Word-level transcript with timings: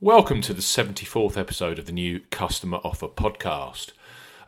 Welcome 0.00 0.42
to 0.42 0.54
the 0.54 0.62
74th 0.62 1.36
episode 1.36 1.76
of 1.76 1.86
the 1.86 1.92
new 1.92 2.20
Customer 2.30 2.78
Offer 2.84 3.08
podcast. 3.08 3.90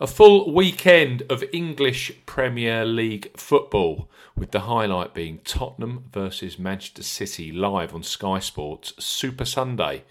A 0.00 0.06
full 0.06 0.54
weekend 0.54 1.24
of 1.28 1.42
English 1.52 2.12
Premier 2.24 2.84
League 2.84 3.37
football, 3.37 4.08
with 4.36 4.52
the 4.52 4.60
highlight 4.60 5.12
being 5.12 5.40
Tottenham 5.42 6.04
versus 6.12 6.56
Manchester 6.56 7.02
City 7.02 7.50
live 7.50 7.92
on 7.92 8.04
Sky 8.04 8.38
Sports 8.38 8.92
Super 9.04 9.44
Sunday. 9.44 10.04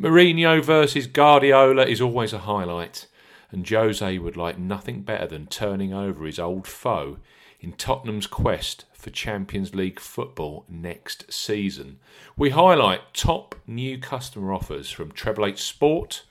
Mourinho 0.00 0.64
versus 0.64 1.06
Guardiola 1.06 1.84
is 1.84 2.00
always 2.00 2.32
a 2.32 2.38
highlight, 2.38 3.08
and 3.50 3.68
Jose 3.68 4.18
would 4.18 4.38
like 4.38 4.56
nothing 4.56 5.02
better 5.02 5.26
than 5.26 5.48
turning 5.48 5.92
over 5.92 6.24
his 6.24 6.38
old 6.38 6.66
foe 6.66 7.18
in 7.60 7.74
Tottenham's 7.74 8.26
quest 8.26 8.86
for 8.98 9.10
Champions 9.10 9.74
League 9.74 10.00
football 10.00 10.64
next 10.68 11.32
season. 11.32 12.00
We 12.36 12.50
highlight 12.50 13.14
top 13.14 13.54
new 13.66 13.96
customer 13.98 14.52
offers 14.52 14.90
from 14.90 15.12
Treble 15.12 15.46
Eight 15.46 15.58
Sport, 15.58 16.24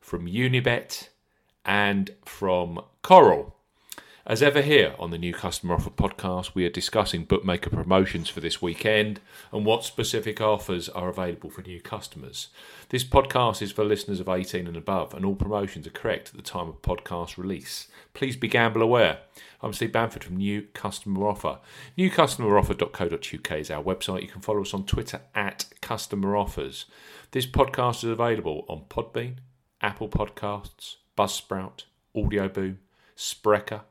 from 0.00 0.26
Unibet, 0.26 1.08
and 1.64 2.12
from 2.24 2.80
Coral. 3.02 3.57
As 4.28 4.42
ever, 4.42 4.60
here 4.60 4.94
on 4.98 5.10
the 5.10 5.16
New 5.16 5.32
Customer 5.32 5.76
Offer 5.76 5.88
podcast, 5.88 6.54
we 6.54 6.66
are 6.66 6.70
discussing 6.70 7.24
bookmaker 7.24 7.70
promotions 7.70 8.28
for 8.28 8.40
this 8.40 8.60
weekend 8.60 9.20
and 9.50 9.64
what 9.64 9.84
specific 9.84 10.38
offers 10.38 10.90
are 10.90 11.08
available 11.08 11.48
for 11.48 11.62
new 11.62 11.80
customers. 11.80 12.48
This 12.90 13.04
podcast 13.04 13.62
is 13.62 13.72
for 13.72 13.86
listeners 13.86 14.20
of 14.20 14.28
18 14.28 14.66
and 14.66 14.76
above, 14.76 15.14
and 15.14 15.24
all 15.24 15.34
promotions 15.34 15.86
are 15.86 15.92
correct 15.92 16.28
at 16.28 16.34
the 16.36 16.42
time 16.42 16.68
of 16.68 16.82
podcast 16.82 17.38
release. 17.38 17.88
Please 18.12 18.36
be 18.36 18.48
gamble 18.48 18.82
aware. 18.82 19.20
I'm 19.62 19.72
Steve 19.72 19.92
Bamford 19.92 20.24
from 20.24 20.36
New 20.36 20.66
Customer 20.74 21.26
Offer. 21.26 21.60
NewCustomeroffer.co.uk 21.96 23.52
is 23.52 23.70
our 23.70 23.82
website. 23.82 24.20
You 24.20 24.28
can 24.28 24.42
follow 24.42 24.60
us 24.60 24.74
on 24.74 24.84
Twitter 24.84 25.22
at 25.34 25.64
Customer 25.80 26.36
Offers. 26.36 26.84
This 27.30 27.46
podcast 27.46 28.04
is 28.04 28.10
available 28.10 28.66
on 28.68 28.84
Podbean, 28.90 29.36
Apple 29.80 30.10
Podcasts, 30.10 30.96
Buzzsprout, 31.16 31.84
Audioboom, 32.14 32.76
Spreaker, 33.16 33.84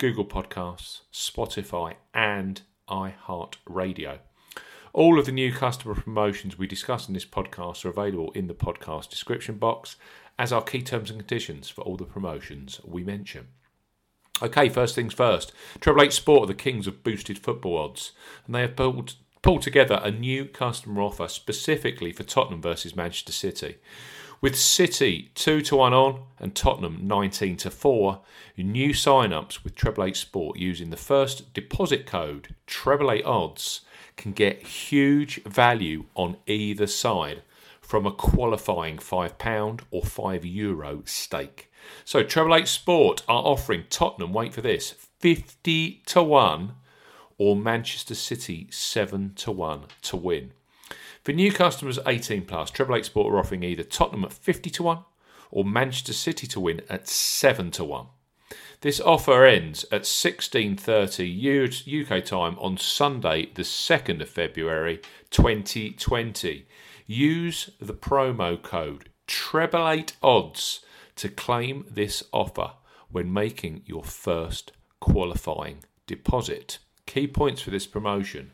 Google 0.00 0.24
Podcasts, 0.24 1.02
Spotify, 1.12 1.96
and 2.14 2.62
iHeartRadio. 2.88 4.20
All 4.94 5.18
of 5.18 5.26
the 5.26 5.30
new 5.30 5.52
customer 5.52 5.94
promotions 5.94 6.56
we 6.56 6.66
discuss 6.66 7.06
in 7.06 7.12
this 7.12 7.26
podcast 7.26 7.84
are 7.84 7.90
available 7.90 8.32
in 8.32 8.46
the 8.46 8.54
podcast 8.54 9.10
description 9.10 9.58
box, 9.58 9.96
as 10.38 10.54
are 10.54 10.62
key 10.62 10.80
terms 10.80 11.10
and 11.10 11.20
conditions 11.20 11.68
for 11.68 11.82
all 11.82 11.98
the 11.98 12.06
promotions 12.06 12.80
we 12.82 13.04
mention. 13.04 13.48
Okay, 14.40 14.70
first 14.70 14.94
things 14.94 15.12
first. 15.12 15.52
Treble 15.80 16.00
Eight 16.00 16.14
Sport 16.14 16.44
are 16.44 16.46
the 16.46 16.54
kings 16.54 16.86
of 16.86 17.04
boosted 17.04 17.38
football 17.38 17.76
odds, 17.76 18.12
and 18.46 18.54
they 18.54 18.62
have 18.62 18.76
pulled, 18.76 19.16
pulled 19.42 19.60
together 19.60 20.00
a 20.02 20.10
new 20.10 20.46
customer 20.46 21.02
offer 21.02 21.28
specifically 21.28 22.10
for 22.10 22.22
Tottenham 22.22 22.62
versus 22.62 22.96
Manchester 22.96 23.32
City. 23.32 23.76
With 24.42 24.58
City 24.58 25.30
2 25.34 25.60
to 25.60 25.76
1 25.76 25.92
on 25.92 26.22
and 26.38 26.54
Tottenham 26.54 27.00
19 27.02 27.58
to 27.58 27.70
4, 27.70 28.22
new 28.56 28.94
sign-ups 28.94 29.62
with 29.62 29.74
Treble 29.74 30.04
Eight 30.04 30.16
Sport 30.16 30.56
using 30.58 30.88
the 30.88 30.96
first 30.96 31.52
deposit 31.52 32.06
code 32.06 32.54
Treble 32.66 33.10
Eight 33.10 33.26
Odds 33.26 33.82
can 34.16 34.32
get 34.32 34.62
huge 34.62 35.42
value 35.44 36.06
on 36.14 36.38
either 36.46 36.86
side 36.86 37.42
from 37.82 38.06
a 38.06 38.12
qualifying 38.12 38.96
£5 38.96 39.82
or 39.90 40.02
€5 40.02 40.54
Euro 40.54 41.02
stake. 41.04 41.70
So 42.06 42.22
Treble 42.22 42.54
Eight 42.54 42.68
Sport 42.68 43.22
are 43.28 43.42
offering 43.42 43.84
Tottenham, 43.90 44.32
wait 44.32 44.54
for 44.54 44.62
this, 44.62 44.94
50 45.18 46.02
to 46.06 46.22
1 46.22 46.72
or 47.36 47.56
Manchester 47.56 48.14
City 48.14 48.68
7 48.70 49.34
to 49.34 49.52
1 49.52 49.84
to 50.00 50.16
win. 50.16 50.52
For 51.22 51.32
new 51.32 51.52
customers 51.52 51.98
18 52.06 52.46
plus, 52.46 52.70
Treble 52.70 52.96
Eight 52.96 53.04
Sport 53.04 53.32
are 53.32 53.38
offering 53.38 53.62
either 53.62 53.82
Tottenham 53.82 54.24
at 54.24 54.32
50 54.32 54.70
to 54.70 54.82
1 54.82 55.04
or 55.50 55.64
Manchester 55.64 56.12
City 56.12 56.46
to 56.46 56.60
win 56.60 56.82
at 56.88 57.08
7 57.08 57.70
to 57.72 57.84
1. 57.84 58.06
This 58.80 59.00
offer 59.00 59.44
ends 59.44 59.84
at 59.92 60.06
16:30 60.06 61.28
UK 61.86 62.24
time 62.24 62.58
on 62.58 62.78
Sunday, 62.78 63.50
the 63.54 63.62
2nd 63.62 64.22
of 64.22 64.30
February 64.30 65.00
2020. 65.30 66.66
Use 67.06 67.70
the 67.78 67.92
promo 67.92 68.60
code 68.60 69.10
TREBLE8ODDS 69.28 70.80
to 71.16 71.28
claim 71.28 71.84
this 71.90 72.24
offer 72.32 72.72
when 73.10 73.32
making 73.32 73.82
your 73.84 74.04
first 74.04 74.72
qualifying 74.98 75.84
deposit. 76.06 76.78
Key 77.04 77.26
points 77.26 77.60
for 77.60 77.70
this 77.70 77.86
promotion 77.86 78.52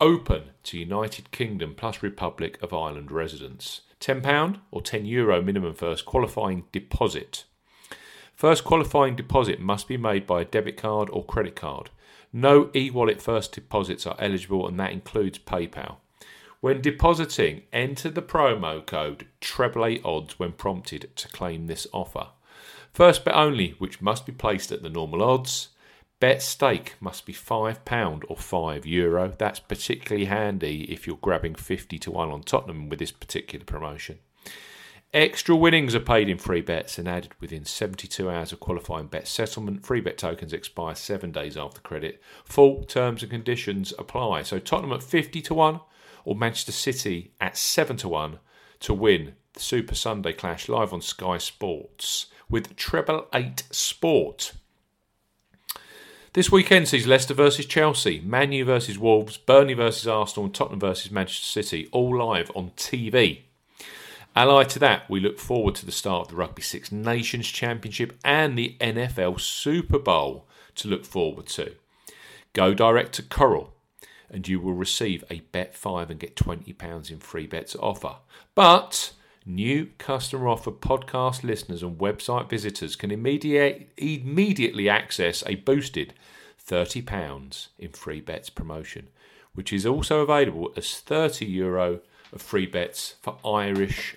open 0.00 0.50
to 0.62 0.78
United 0.78 1.30
Kingdom 1.30 1.74
plus 1.76 2.02
Republic 2.02 2.58
of 2.62 2.72
Ireland 2.72 3.10
residents. 3.10 3.82
£10 4.00 4.60
or 4.70 4.80
€10 4.80 5.06
Euro 5.08 5.42
minimum 5.42 5.74
first 5.74 6.04
qualifying 6.04 6.64
deposit. 6.70 7.44
First 8.34 8.62
qualifying 8.62 9.16
deposit 9.16 9.58
must 9.58 9.88
be 9.88 9.96
made 9.96 10.26
by 10.26 10.42
a 10.42 10.44
debit 10.44 10.76
card 10.76 11.10
or 11.10 11.24
credit 11.24 11.56
card. 11.56 11.90
No 12.32 12.70
e 12.74 12.90
wallet 12.90 13.20
first 13.20 13.52
deposits 13.52 14.06
are 14.06 14.14
eligible, 14.20 14.68
and 14.68 14.78
that 14.78 14.92
includes 14.92 15.38
PayPal. 15.38 15.96
When 16.60 16.80
depositing, 16.80 17.62
enter 17.72 18.10
the 18.10 18.22
promo 18.22 18.84
code 18.84 19.26
treble 19.40 19.98
odds 20.04 20.38
when 20.38 20.52
prompted 20.52 21.10
to 21.16 21.28
claim 21.28 21.66
this 21.66 21.86
offer. 21.92 22.28
First 22.92 23.24
bet 23.24 23.34
only, 23.34 23.70
which 23.78 24.02
must 24.02 24.26
be 24.26 24.32
placed 24.32 24.70
at 24.70 24.82
the 24.82 24.88
normal 24.88 25.22
odds. 25.22 25.68
Bet 26.20 26.42
stake 26.42 26.96
must 27.00 27.26
be 27.26 27.32
£5 27.32 28.24
or 28.28 28.36
€5 28.36 28.84
Euro. 28.84 29.34
That's 29.38 29.60
particularly 29.60 30.24
handy 30.24 30.82
if 30.92 31.06
you're 31.06 31.16
grabbing 31.16 31.54
50 31.54 31.96
to 32.00 32.10
1 32.10 32.30
on 32.30 32.42
Tottenham 32.42 32.88
with 32.88 32.98
this 32.98 33.12
particular 33.12 33.64
promotion. 33.64 34.18
Extra 35.14 35.56
winnings 35.56 35.94
are 35.94 36.00
paid 36.00 36.28
in 36.28 36.36
free 36.36 36.60
bets 36.60 36.98
and 36.98 37.08
added 37.08 37.32
within 37.40 37.64
72 37.64 38.28
hours 38.28 38.52
of 38.52 38.60
qualifying 38.60 39.06
bet 39.06 39.28
settlement. 39.28 39.86
Free 39.86 40.00
bet 40.00 40.18
tokens 40.18 40.52
expire 40.52 40.96
seven 40.96 41.30
days 41.30 41.56
after 41.56 41.80
credit. 41.80 42.20
Full 42.44 42.84
terms 42.84 43.22
and 43.22 43.30
conditions 43.30 43.94
apply. 43.98 44.42
So 44.42 44.58
Tottenham 44.58 44.92
at 44.92 45.02
50 45.02 45.40
to 45.42 45.54
1 45.54 45.80
or 46.24 46.34
Manchester 46.34 46.72
City 46.72 47.32
at 47.40 47.56
7 47.56 47.96
to 47.98 48.08
1 48.08 48.38
to 48.80 48.92
win 48.92 49.34
the 49.54 49.60
Super 49.60 49.94
Sunday 49.94 50.32
Clash 50.32 50.68
live 50.68 50.92
on 50.92 51.00
Sky 51.00 51.38
Sports 51.38 52.26
with 52.50 52.76
Treble 52.76 53.28
8 53.32 53.62
Sport. 53.70 54.52
This 56.38 56.52
weekend 56.52 56.86
sees 56.86 57.04
Leicester 57.04 57.34
versus 57.34 57.66
Chelsea, 57.66 58.20
Man 58.20 58.52
U 58.52 58.64
versus 58.64 58.96
Wolves, 58.96 59.36
Burnley 59.36 59.74
versus 59.74 60.06
Arsenal, 60.06 60.44
and 60.44 60.54
Tottenham 60.54 60.78
versus 60.78 61.10
Manchester 61.10 61.44
City, 61.44 61.88
all 61.90 62.16
live 62.16 62.48
on 62.54 62.70
TV. 62.76 63.40
Allied 64.36 64.68
to 64.68 64.78
that, 64.78 65.10
we 65.10 65.18
look 65.18 65.40
forward 65.40 65.74
to 65.74 65.84
the 65.84 65.90
start 65.90 66.26
of 66.26 66.28
the 66.28 66.36
Rugby 66.36 66.62
Six 66.62 66.92
Nations 66.92 67.48
Championship 67.48 68.16
and 68.24 68.56
the 68.56 68.76
NFL 68.80 69.40
Super 69.40 69.98
Bowl 69.98 70.46
to 70.76 70.86
look 70.86 71.04
forward 71.04 71.48
to. 71.48 71.74
Go 72.52 72.72
direct 72.72 73.14
to 73.14 73.24
Coral 73.24 73.74
and 74.30 74.46
you 74.46 74.60
will 74.60 74.74
receive 74.74 75.24
a 75.28 75.40
bet 75.40 75.74
5 75.74 76.08
and 76.08 76.20
get 76.20 76.36
£20 76.36 77.10
in 77.10 77.18
free 77.18 77.48
bets 77.48 77.74
offer. 77.74 78.14
But 78.54 79.12
new 79.48 79.88
customer 79.98 80.48
offer 80.48 80.70
podcast 80.70 81.42
listeners 81.42 81.82
and 81.82 81.98
website 81.98 82.48
visitors 82.48 82.94
can 82.94 83.10
immediate, 83.10 83.88
immediately 83.96 84.88
access 84.88 85.42
a 85.46 85.56
boosted 85.56 86.12
£30 86.68 87.68
in 87.78 87.90
free 87.90 88.20
bets 88.20 88.50
promotion, 88.50 89.08
which 89.54 89.72
is 89.72 89.86
also 89.86 90.20
available 90.20 90.72
as 90.76 90.84
€30 90.84 91.48
Euro 91.48 92.00
of 92.32 92.42
free 92.42 92.66
bets 92.66 93.14
for 93.22 93.38
Irish 93.44 94.16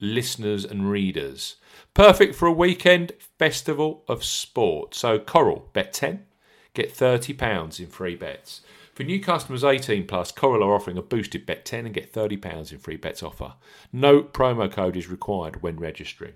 listeners 0.00 0.64
and 0.64 0.90
readers. 0.90 1.56
Perfect 1.92 2.34
for 2.34 2.46
a 2.46 2.52
weekend 2.52 3.12
festival 3.38 4.02
of 4.08 4.24
sport. 4.24 4.94
So, 4.94 5.18
Coral, 5.18 5.68
bet 5.74 5.92
10, 5.92 6.24
get 6.72 6.94
£30 6.94 7.80
in 7.80 7.86
free 7.86 8.16
bets. 8.16 8.62
For 9.00 9.04
new 9.04 9.18
customers 9.18 9.64
18 9.64 10.06
plus, 10.06 10.30
Coral 10.30 10.62
are 10.62 10.74
offering 10.74 10.98
a 10.98 11.02
boosted 11.02 11.46
bet 11.46 11.64
10 11.64 11.86
and 11.86 11.94
get 11.94 12.12
£30 12.12 12.70
in 12.70 12.78
free 12.78 12.98
bets 12.98 13.22
offer. 13.22 13.54
No 13.94 14.22
promo 14.22 14.70
code 14.70 14.94
is 14.94 15.08
required 15.08 15.62
when 15.62 15.80
registering. 15.80 16.34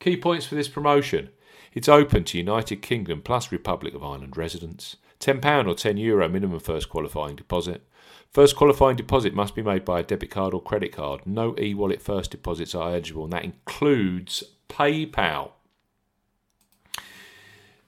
Key 0.00 0.18
points 0.18 0.44
for 0.44 0.54
this 0.54 0.68
promotion. 0.68 1.30
It's 1.72 1.88
open 1.88 2.24
to 2.24 2.36
United 2.36 2.82
Kingdom 2.82 3.22
plus 3.22 3.50
Republic 3.50 3.94
of 3.94 4.04
Ireland 4.04 4.36
residents. 4.36 4.96
£10 5.18 5.66
or 5.66 5.74
€10 5.74 5.98
Euro 5.98 6.28
minimum 6.28 6.60
first 6.60 6.90
qualifying 6.90 7.36
deposit. 7.36 7.88
First 8.30 8.54
qualifying 8.54 8.96
deposit 8.96 9.32
must 9.32 9.54
be 9.54 9.62
made 9.62 9.86
by 9.86 10.00
a 10.00 10.02
debit 10.02 10.30
card 10.30 10.52
or 10.52 10.60
credit 10.60 10.92
card. 10.92 11.22
No 11.24 11.56
e 11.58 11.72
wallet 11.72 12.02
first 12.02 12.30
deposits 12.30 12.74
are 12.74 12.90
eligible, 12.90 13.24
and 13.24 13.32
that 13.32 13.44
includes 13.44 14.44
PayPal. 14.68 15.52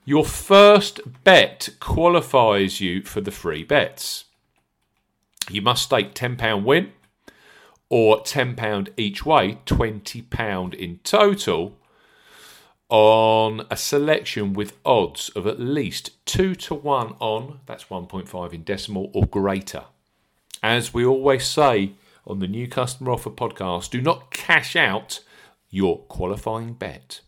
Your 0.07 0.23
first 0.23 1.01
bet 1.25 1.67
qualifies 1.81 2.79
you 2.79 3.01
for 3.01 3.19
the 3.19 3.29
free 3.29 3.65
bets. 3.65 4.23
You 5.49 5.61
must 5.61 5.83
stake 5.83 6.13
£10 6.13 6.63
win 6.63 6.93
or 7.89 8.23
£10 8.23 8.87
each 8.95 9.25
way, 9.25 9.59
£20 9.65 10.73
in 10.73 10.99
total, 10.99 11.77
on 12.87 13.67
a 13.69 13.75
selection 13.75 14.53
with 14.53 14.77
odds 14.85 15.27
of 15.35 15.45
at 15.45 15.59
least 15.59 16.11
2 16.25 16.55
to 16.55 16.73
1 16.73 17.15
on, 17.19 17.59
that's 17.65 17.83
1.5 17.83 18.53
in 18.53 18.63
decimal, 18.63 19.11
or 19.13 19.25
greater. 19.25 19.83
As 20.63 20.93
we 20.93 21.05
always 21.05 21.45
say 21.45 21.91
on 22.25 22.39
the 22.39 22.47
new 22.47 22.69
customer 22.69 23.11
offer 23.11 23.29
podcast, 23.29 23.89
do 23.89 24.01
not 24.01 24.31
cash 24.31 24.77
out 24.77 25.19
your 25.69 25.97
qualifying 26.03 26.75
bet. 26.75 27.19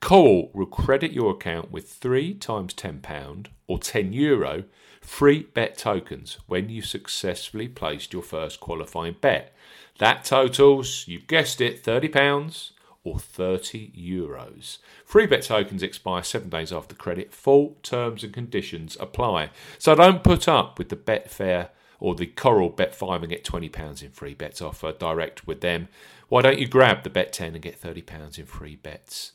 Coral 0.00 0.50
will 0.52 0.66
credit 0.66 1.12
your 1.12 1.30
account 1.30 1.70
with 1.70 1.88
three 1.88 2.34
times 2.34 2.74
£10 2.74 3.46
or 3.66 3.78
€10 3.78 4.12
Euro 4.14 4.64
free 5.00 5.42
bet 5.54 5.76
tokens 5.76 6.38
when 6.46 6.68
you 6.68 6.82
successfully 6.82 7.68
placed 7.68 8.12
your 8.12 8.22
first 8.22 8.60
qualifying 8.60 9.16
bet. 9.20 9.54
That 9.98 10.24
totals, 10.24 11.04
you've 11.06 11.26
guessed 11.26 11.60
it, 11.60 11.84
£30 11.84 12.72
or 13.04 13.18
30 13.18 13.92
euros. 13.92 14.78
Free 15.04 15.26
bet 15.26 15.42
tokens 15.42 15.82
expire 15.82 16.22
seven 16.22 16.48
days 16.48 16.72
after 16.72 16.94
credit. 16.94 17.32
Full 17.32 17.76
terms 17.82 18.24
and 18.24 18.32
conditions 18.32 18.96
apply. 18.98 19.50
So 19.78 19.94
don't 19.94 20.24
put 20.24 20.48
up 20.48 20.78
with 20.78 20.88
the 20.88 20.96
Betfair 20.96 21.68
or 22.00 22.14
the 22.14 22.26
Coral 22.26 22.70
Bet 22.70 22.94
5 22.94 23.22
and 23.22 23.30
get 23.30 23.44
£20 23.44 24.02
in 24.02 24.10
free 24.10 24.34
bets 24.34 24.60
offer 24.60 24.92
direct 24.92 25.46
with 25.46 25.60
them. 25.60 25.88
Why 26.28 26.42
don't 26.42 26.58
you 26.58 26.66
grab 26.66 27.02
the 27.02 27.10
Bet 27.10 27.32
10 27.32 27.54
and 27.54 27.62
get 27.62 27.80
£30 27.80 28.38
in 28.38 28.46
free 28.46 28.76
bets? 28.76 29.32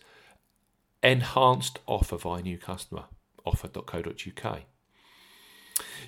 Enhanced 1.02 1.80
offer 1.88 2.18
via 2.18 2.42
new 2.42 2.58
customer 2.58 3.06
offer.co.uk. 3.46 4.60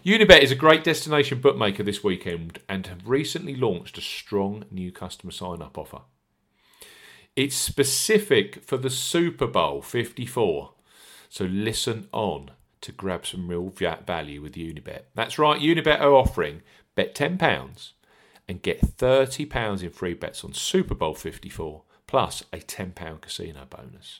Unibet 0.05 0.41
is 0.41 0.51
a 0.51 0.55
great 0.55 0.83
destination 0.83 1.39
bookmaker 1.39 1.83
this 1.83 2.03
weekend 2.03 2.59
and 2.67 2.87
have 2.87 3.07
recently 3.07 3.55
launched 3.55 3.97
a 3.97 4.01
strong 4.01 4.65
new 4.69 4.91
customer 4.91 5.31
sign 5.31 5.61
up 5.61 5.77
offer. 5.77 6.01
It's 7.35 7.55
specific 7.55 8.63
for 8.63 8.77
the 8.77 8.89
Super 8.89 9.47
Bowl 9.47 9.81
54. 9.81 10.73
So 11.29 11.45
listen 11.45 12.09
on 12.11 12.51
to 12.81 12.91
grab 12.91 13.25
some 13.25 13.47
real 13.47 13.69
value 13.69 14.41
with 14.41 14.55
Unibet. 14.55 15.03
That's 15.15 15.39
right, 15.39 15.61
Unibet 15.61 16.01
are 16.01 16.13
offering 16.13 16.63
bet 16.95 17.15
£10 17.15 17.91
and 18.47 18.61
get 18.61 18.97
£30 18.97 19.83
in 19.83 19.89
free 19.91 20.13
bets 20.13 20.43
on 20.43 20.51
Super 20.51 20.95
Bowl 20.95 21.13
54 21.13 21.83
plus 22.07 22.43
a 22.51 22.57
£10 22.57 23.21
casino 23.21 23.65
bonus. 23.69 24.19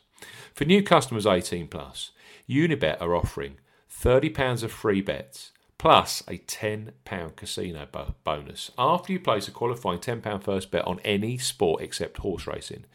For 0.53 0.65
new 0.65 0.83
customers 0.83 1.25
18 1.25 1.67
plus, 1.67 2.11
Unibet 2.49 3.01
are 3.01 3.15
offering 3.15 3.57
£30 3.89 4.63
of 4.63 4.71
free 4.71 5.01
bets 5.01 5.51
plus 5.77 6.21
a 6.27 6.37
£10 6.37 6.91
casino 7.35 7.87
bo- 7.91 8.13
bonus 8.23 8.69
after 8.77 9.11
you 9.11 9.19
place 9.19 9.47
a 9.47 9.51
qualifying 9.51 9.99
£10 9.99 10.43
first 10.43 10.69
bet 10.69 10.85
on 10.85 10.99
any 11.03 11.37
sport 11.37 11.81
except 11.81 12.17
horse 12.17 12.45
racing. 12.45 12.85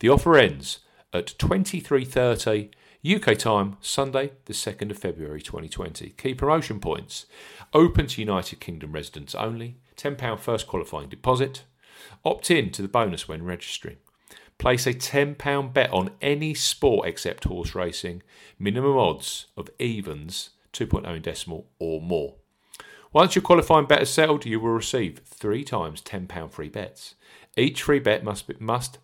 The 0.00 0.10
offer 0.10 0.36
ends 0.36 0.80
at 1.12 1.34
23.30 1.38 2.70
UK 3.04 3.36
time, 3.38 3.76
Sunday, 3.80 4.32
the 4.46 4.52
2nd 4.52 4.90
of 4.90 4.98
February 4.98 5.40
2020. 5.42 6.10
Key 6.10 6.34
promotion 6.34 6.80
points 6.80 7.26
open 7.72 8.06
to 8.06 8.20
United 8.20 8.60
Kingdom 8.60 8.92
residents 8.92 9.34
only, 9.34 9.76
£10 9.96 10.38
first 10.38 10.66
qualifying 10.66 11.08
deposit, 11.08 11.64
opt 12.24 12.50
in 12.50 12.70
to 12.70 12.82
the 12.82 12.88
bonus 12.88 13.28
when 13.28 13.42
registering. 13.44 13.96
Place 14.58 14.86
a 14.86 14.94
£10 14.94 15.72
bet 15.72 15.92
on 15.92 16.10
any 16.22 16.54
sport 16.54 17.08
except 17.08 17.44
horse 17.44 17.74
racing, 17.74 18.22
minimum 18.58 18.96
odds 18.96 19.46
of 19.56 19.68
evens 19.78 20.50
2.0 20.72 21.16
in 21.16 21.22
decimal 21.22 21.66
or 21.78 22.00
more. 22.00 22.34
Once 23.12 23.36
your 23.36 23.42
qualifying 23.42 23.86
bet 23.86 24.02
is 24.02 24.10
settled, 24.10 24.44
you 24.44 24.58
will 24.58 24.70
receive 24.70 25.20
three 25.24 25.62
times 25.62 26.02
£10 26.02 26.50
free 26.50 26.68
bets. 26.68 27.14
Each 27.56 27.82
free 27.82 28.00
bet 28.00 28.24
must, 28.24 28.48
be, 28.48 28.56
must 28.58 28.98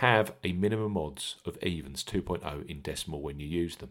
have 0.00 0.34
a 0.44 0.52
minimum 0.52 0.96
odds 0.96 1.36
of 1.46 1.56
evens 1.62 2.04
2.0 2.04 2.68
in 2.68 2.82
decimal 2.82 3.22
when 3.22 3.40
you 3.40 3.46
use 3.46 3.76
them. 3.76 3.90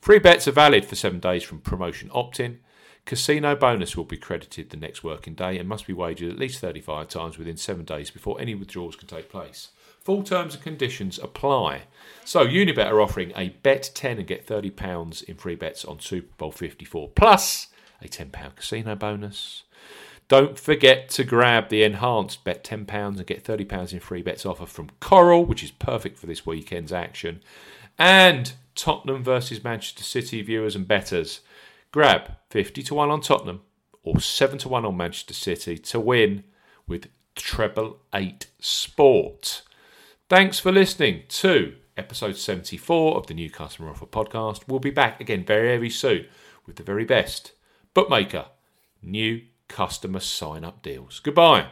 Free 0.00 0.18
bets 0.18 0.48
are 0.48 0.52
valid 0.52 0.84
for 0.84 0.96
seven 0.96 1.20
days 1.20 1.44
from 1.44 1.60
promotion 1.60 2.10
opt 2.12 2.40
in. 2.40 2.58
Casino 3.06 3.54
bonus 3.54 3.96
will 3.96 4.04
be 4.04 4.16
credited 4.16 4.70
the 4.70 4.76
next 4.76 5.04
working 5.04 5.34
day 5.34 5.58
and 5.58 5.68
must 5.68 5.86
be 5.86 5.92
wagered 5.92 6.30
at 6.30 6.38
least 6.38 6.60
35 6.60 7.08
times 7.08 7.36
within 7.36 7.56
seven 7.56 7.84
days 7.84 8.10
before 8.10 8.40
any 8.40 8.54
withdrawals 8.54 8.96
can 8.96 9.08
take 9.08 9.28
place. 9.28 9.68
Full 10.00 10.22
terms 10.22 10.54
and 10.54 10.62
conditions 10.62 11.18
apply. 11.18 11.82
So 12.24 12.46
Unibet 12.46 12.90
are 12.90 13.00
offering 13.00 13.32
a 13.36 13.50
bet 13.50 13.90
10 13.94 14.18
and 14.18 14.26
get 14.26 14.46
£30 14.46 15.22
in 15.24 15.36
free 15.36 15.54
bets 15.54 15.84
on 15.84 16.00
Super 16.00 16.32
Bowl 16.38 16.52
54 16.52 17.10
plus 17.10 17.68
a 18.02 18.08
£10 18.08 18.56
casino 18.56 18.94
bonus. 18.94 19.64
Don't 20.28 20.58
forget 20.58 21.10
to 21.10 21.24
grab 21.24 21.68
the 21.68 21.82
enhanced 21.82 22.44
bet 22.44 22.64
£10 22.64 22.88
and 22.90 23.26
get 23.26 23.44
£30 23.44 23.92
in 23.92 24.00
free 24.00 24.22
bets 24.22 24.46
offer 24.46 24.66
from 24.66 24.90
Coral, 25.00 25.44
which 25.44 25.62
is 25.62 25.70
perfect 25.70 26.18
for 26.18 26.26
this 26.26 26.46
weekend's 26.46 26.92
action. 26.92 27.40
And 27.98 28.52
Tottenham 28.74 29.22
versus 29.22 29.62
Manchester 29.62 30.02
City 30.02 30.40
viewers 30.42 30.74
and 30.74 30.88
bettors. 30.88 31.40
Grab 31.94 32.38
50 32.50 32.82
to 32.82 32.94
1 32.96 33.08
on 33.08 33.20
Tottenham 33.20 33.60
or 34.02 34.18
7 34.18 34.58
to 34.58 34.68
1 34.68 34.84
on 34.84 34.96
Manchester 34.96 35.32
City 35.32 35.78
to 35.78 36.00
win 36.00 36.42
with 36.88 37.06
treble 37.36 37.98
8 38.12 38.48
sport. 38.58 39.62
Thanks 40.28 40.58
for 40.58 40.72
listening 40.72 41.22
to 41.28 41.76
episode 41.96 42.36
74 42.36 43.16
of 43.16 43.28
the 43.28 43.34
New 43.34 43.48
Customer 43.48 43.90
Offer 43.90 44.06
podcast. 44.06 44.62
We'll 44.66 44.80
be 44.80 44.90
back 44.90 45.20
again 45.20 45.44
very, 45.44 45.68
very 45.68 45.88
soon 45.88 46.26
with 46.66 46.74
the 46.74 46.82
very 46.82 47.04
best 47.04 47.52
bookmaker 47.94 48.46
new 49.00 49.42
customer 49.68 50.18
sign 50.18 50.64
up 50.64 50.82
deals. 50.82 51.20
Goodbye. 51.20 51.68